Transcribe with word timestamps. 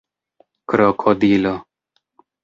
krokodilo 0.69 1.53